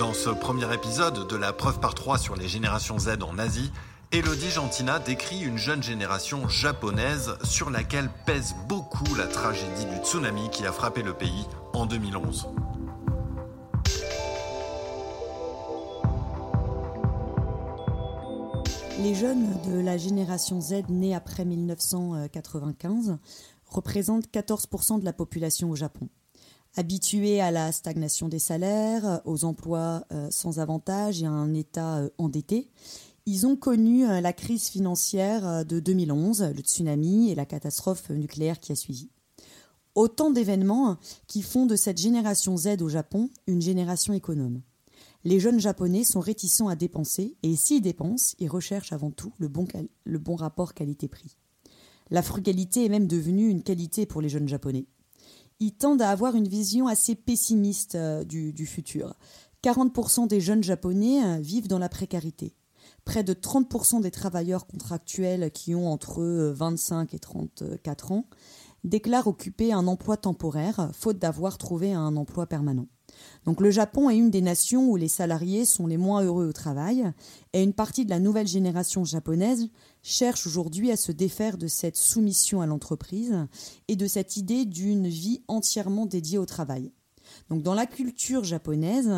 Dans 0.00 0.14
ce 0.14 0.30
premier 0.30 0.72
épisode 0.72 1.28
de 1.28 1.36
la 1.36 1.52
preuve 1.52 1.78
par 1.78 1.94
trois 1.94 2.16
sur 2.16 2.34
les 2.34 2.48
générations 2.48 2.98
Z 2.98 3.18
en 3.20 3.38
Asie, 3.38 3.70
Elodie 4.12 4.48
Gentina 4.48 4.98
décrit 4.98 5.40
une 5.40 5.58
jeune 5.58 5.82
génération 5.82 6.48
japonaise 6.48 7.36
sur 7.44 7.68
laquelle 7.68 8.08
pèse 8.24 8.54
beaucoup 8.66 9.14
la 9.14 9.26
tragédie 9.26 9.84
du 9.84 9.96
tsunami 10.02 10.48
qui 10.52 10.64
a 10.64 10.72
frappé 10.72 11.02
le 11.02 11.12
pays 11.12 11.44
en 11.74 11.84
2011. 11.84 12.48
Les 19.00 19.14
jeunes 19.14 19.60
de 19.68 19.80
la 19.80 19.98
génération 19.98 20.62
Z 20.62 20.88
née 20.88 21.14
après 21.14 21.44
1995 21.44 23.18
représentent 23.66 24.32
14% 24.32 24.98
de 24.98 25.04
la 25.04 25.12
population 25.12 25.68
au 25.68 25.76
Japon. 25.76 26.08
Habitués 26.76 27.40
à 27.40 27.50
la 27.50 27.72
stagnation 27.72 28.28
des 28.28 28.38
salaires, 28.38 29.20
aux 29.24 29.44
emplois 29.44 30.04
euh, 30.12 30.28
sans 30.30 30.60
avantage 30.60 31.22
et 31.22 31.26
à 31.26 31.30
un 31.30 31.52
État 31.54 31.98
euh, 31.98 32.10
endetté, 32.18 32.70
ils 33.26 33.46
ont 33.46 33.56
connu 33.56 34.08
euh, 34.08 34.20
la 34.20 34.32
crise 34.32 34.68
financière 34.68 35.64
de 35.64 35.80
2011, 35.80 36.52
le 36.54 36.62
tsunami 36.62 37.30
et 37.30 37.34
la 37.34 37.46
catastrophe 37.46 38.10
nucléaire 38.10 38.60
qui 38.60 38.72
a 38.72 38.76
suivi. 38.76 39.10
Autant 39.94 40.30
d'événements 40.30 40.98
qui 41.26 41.42
font 41.42 41.66
de 41.66 41.76
cette 41.76 41.98
génération 41.98 42.56
Z 42.56 42.80
au 42.80 42.88
Japon 42.88 43.28
une 43.46 43.60
génération 43.60 44.12
économe 44.12 44.62
les 45.24 45.40
jeunes 45.40 45.60
Japonais 45.60 46.04
sont 46.04 46.20
réticents 46.20 46.68
à 46.68 46.76
dépenser 46.76 47.36
et 47.42 47.54
s'ils 47.56 47.82
dépensent, 47.82 48.34
ils 48.38 48.48
recherchent 48.48 48.92
avant 48.92 49.10
tout 49.10 49.32
le 49.38 49.48
bon, 49.48 49.66
le 50.04 50.18
bon 50.18 50.34
rapport 50.34 50.74
qualité-prix. 50.74 51.36
La 52.10 52.22
frugalité 52.22 52.86
est 52.86 52.88
même 52.88 53.06
devenue 53.06 53.48
une 53.48 53.62
qualité 53.62 54.06
pour 54.06 54.22
les 54.22 54.28
jeunes 54.28 54.48
Japonais. 54.48 54.86
Ils 55.60 55.72
tendent 55.72 56.02
à 56.02 56.10
avoir 56.10 56.34
une 56.34 56.48
vision 56.48 56.86
assez 56.86 57.14
pessimiste 57.14 57.94
euh, 57.94 58.24
du, 58.24 58.66
futur. 58.66 59.14
40% 59.62 60.26
des 60.26 60.40
jeunes 60.40 60.62
Japonais 60.62 61.22
euh, 61.22 61.38
vivent 61.38 61.68
dans 61.68 61.78
la 61.78 61.90
précarité. 61.90 62.54
Près 63.04 63.22
de 63.24 63.34
30% 63.34 64.00
des 64.00 64.10
travailleurs 64.10 64.66
contractuels 64.66 65.50
qui 65.52 65.74
ont 65.74 65.90
entre 65.90 66.22
25 66.22 67.14
et 67.14 67.18
34 67.18 68.12
ans 68.12 68.26
déclarent 68.84 69.26
occuper 69.26 69.72
un 69.72 69.86
emploi 69.86 70.16
temporaire, 70.16 70.90
faute 70.92 71.18
d'avoir 71.18 71.58
trouvé 71.58 71.92
un 71.92 72.16
emploi 72.16 72.46
permanent. 72.46 72.86
Donc 73.44 73.60
le 73.60 73.70
Japon 73.70 74.08
est 74.08 74.16
une 74.16 74.30
des 74.30 74.40
nations 74.40 74.88
où 74.88 74.96
les 74.96 75.08
salariés 75.08 75.64
sont 75.64 75.86
les 75.86 75.96
moins 75.96 76.22
heureux 76.22 76.46
au 76.46 76.52
travail, 76.52 77.12
et 77.52 77.62
une 77.62 77.72
partie 77.72 78.04
de 78.04 78.10
la 78.10 78.20
nouvelle 78.20 78.46
génération 78.46 79.04
japonaise 79.04 79.68
cherche 80.02 80.46
aujourd'hui 80.46 80.90
à 80.90 80.96
se 80.96 81.12
défaire 81.12 81.58
de 81.58 81.66
cette 81.66 81.96
soumission 81.96 82.60
à 82.60 82.66
l'entreprise 82.66 83.46
et 83.88 83.96
de 83.96 84.06
cette 84.06 84.36
idée 84.36 84.64
d'une 84.64 85.08
vie 85.08 85.42
entièrement 85.48 86.06
dédiée 86.06 86.38
au 86.38 86.46
travail. 86.46 86.92
Donc 87.48 87.62
dans 87.62 87.74
la 87.74 87.86
culture 87.86 88.44
japonaise, 88.44 89.10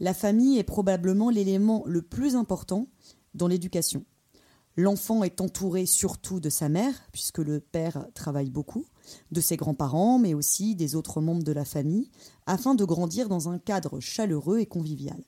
la 0.00 0.14
famille 0.14 0.58
est 0.58 0.64
probablement 0.64 1.30
l'élément 1.30 1.82
le 1.86 2.02
plus 2.02 2.36
important 2.36 2.88
dans 3.34 3.48
l'éducation. 3.48 4.04
L'enfant 4.80 5.24
est 5.24 5.40
entouré 5.40 5.86
surtout 5.86 6.38
de 6.38 6.50
sa 6.50 6.68
mère, 6.68 6.94
puisque 7.10 7.38
le 7.38 7.58
père 7.58 8.06
travaille 8.14 8.48
beaucoup, 8.48 8.86
de 9.32 9.40
ses 9.40 9.56
grands-parents, 9.56 10.20
mais 10.20 10.34
aussi 10.34 10.76
des 10.76 10.94
autres 10.94 11.20
membres 11.20 11.42
de 11.42 11.50
la 11.50 11.64
famille, 11.64 12.12
afin 12.46 12.76
de 12.76 12.84
grandir 12.84 13.28
dans 13.28 13.48
un 13.48 13.58
cadre 13.58 13.98
chaleureux 13.98 14.60
et 14.60 14.66
convivial. 14.66 15.20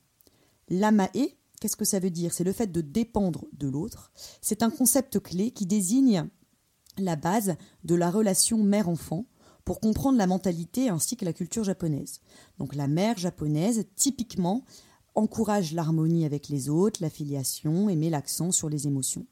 L'amae, 0.69 1.35
qu'est-ce 1.61 1.75
que 1.75 1.85
ça 1.85 1.99
veut 1.99 2.11
dire? 2.11 2.33
C'est 2.33 2.45
le 2.45 2.53
fait 2.53 2.69
de 2.69 2.81
dépendre 2.81 3.47
de 3.53 3.67
l'autre. 3.67 4.13
C'est 4.41 4.63
un 4.63 4.71
concept 4.71 5.19
clé 5.19 5.51
qui 5.51 5.67
désigne 5.67 6.29
la 6.97 7.17
base 7.17 7.57
de 7.83 7.97
la 7.97 8.09
relation 8.09 8.63
mère-enfant 8.63 9.27
pour 9.65 9.81
comprendre 9.81 10.19
la 10.19 10.29
mentalité 10.29 10.91
ainsi 10.91 11.17
que 11.17 11.25
la 11.25 11.33
culture 11.33 11.65
japonaise. 11.65 12.21
Donc 12.59 12.77
la 12.77 12.87
mère 12.87 13.19
japonaise, 13.19 13.85
typiquement, 13.97 14.65
encourage 15.17 15.73
l'harmonie 15.73 16.25
avec 16.25 16.49
les 16.49 16.69
autres, 16.69 17.03
la 17.03 17.11
filiation 17.11 17.89
et 17.89 17.97
met 17.97 18.11
l'accent 18.11 18.53
sur 18.53 18.69
les 18.69 18.87
émotions. 18.87 19.27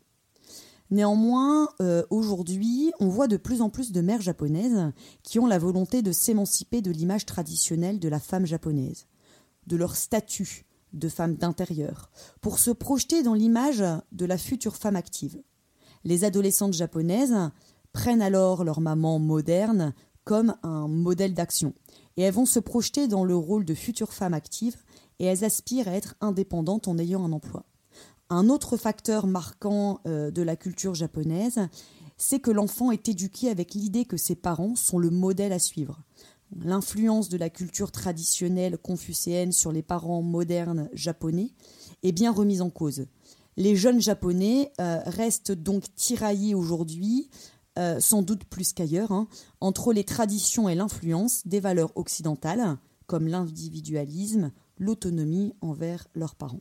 Néanmoins, 0.91 1.69
euh, 1.81 2.03
aujourd'hui, 2.09 2.93
on 2.99 3.09
voit 3.09 3.29
de 3.29 3.37
plus 3.37 3.61
en 3.61 3.69
plus 3.69 3.93
de 3.93 4.01
mères 4.01 4.23
japonaises 4.23 4.93
qui 5.23 5.39
ont 5.39 5.47
la 5.47 5.59
volonté 5.59 6.01
de 6.01 6.13
s'émanciper 6.13 6.81
de 6.81 6.91
l'image 6.91 7.27
traditionnelle 7.27 8.01
de 8.01 8.09
la 8.09 8.21
femme 8.21 8.47
japonaise, 8.47 9.07
de 9.67 9.77
leur 9.77 9.97
statut 9.97 10.65
de 10.95 11.09
femme 11.11 11.35
d'intérieur, 11.35 12.11
pour 12.41 12.59
se 12.59 12.71
projeter 12.71 13.23
dans 13.23 13.35
l'image 13.35 13.85
de 14.13 14.25
la 14.25 14.39
future 14.39 14.77
femme 14.77 14.97
active. 14.97 15.43
Les 16.05 16.25
adolescentes 16.25 16.73
japonaises 16.73 17.37
prennent 17.93 18.23
alors 18.23 18.65
leur 18.65 18.81
maman 18.81 19.19
moderne 19.19 19.93
comme 20.25 20.55
un 20.63 20.89
modèle 20.89 21.35
d'action, 21.35 21.75
et 22.17 22.23
elles 22.23 22.35
vont 22.35 22.47
se 22.47 22.61
projeter 22.61 23.09
dans 23.09 23.25
le 23.25 23.37
rôle 23.37 23.65
de 23.65 23.75
future 23.75 24.13
femme 24.13 24.35
active, 24.35 24.77
et 25.19 25.25
elles 25.25 25.45
aspirent 25.45 25.89
à 25.89 25.93
être 25.93 26.15
indépendantes 26.21 26.89
en 26.89 26.97
ayant 26.99 27.25
un 27.25 27.33
emploi. 27.33 27.65
Un 28.31 28.51
autre 28.51 28.77
facteur 28.77 29.27
marquant 29.27 30.01
euh, 30.07 30.31
de 30.31 30.43
la 30.43 30.55
culture 30.55 30.95
japonaise, 30.95 31.61
c'est 32.19 32.41
que 32.41 32.51
l'enfant 32.51 32.91
est 32.91 33.09
éduqué 33.09 33.49
avec 33.49 33.73
l'idée 33.73 34.05
que 34.05 34.19
ses 34.19 34.35
parents 34.35 34.75
sont 34.77 34.99
le 34.99 35.09
modèle 35.09 35.53
à 35.53 35.59
suivre. 35.59 36.03
L'influence 36.63 37.31
de 37.31 37.39
la 37.39 37.49
culture 37.49 37.91
traditionnelle 37.91 38.77
confucéenne 38.77 39.53
sur 39.53 39.73
les 39.73 39.83
parents 39.83 40.23
modernes 40.23 40.91
japonais 40.93 41.53
est 42.03 42.13
bien 42.13 42.31
remise 42.31 42.61
en 42.61 42.69
cause. 42.69 43.07
Les 43.57 43.77
jeunes 43.77 44.01
japonais 44.01 44.73
euh, 44.79 45.01
restent 45.07 45.53
donc 45.53 45.85
tiraillés 45.95 46.55
aujourd'hui, 46.55 47.31
euh, 47.79 47.99
sans 47.99 48.21
doute 48.21 48.45
plus 48.45 48.75
qu'ailleurs, 48.75 49.13
hein, 49.13 49.27
entre 49.61 49.93
les 49.93 50.05
traditions 50.05 50.69
et 50.69 50.75
l'influence 50.75 51.47
des 51.47 51.61
valeurs 51.61 51.97
occidentales, 51.97 52.77
comme 53.07 53.27
l'individualisme, 53.27 54.53
l'autonomie 54.77 55.55
envers 55.63 56.09
leurs 56.15 56.35
parents. 56.35 56.61